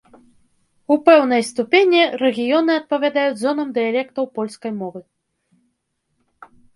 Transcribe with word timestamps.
У 0.93 0.95
пэўнай 1.09 1.41
ступені, 1.49 1.99
рэгіёны 2.21 2.71
адпавядаюць 2.81 3.37
зонам 3.41 3.67
дыялектаў 3.75 4.23
польскай 4.39 4.71
мовы. 4.81 4.99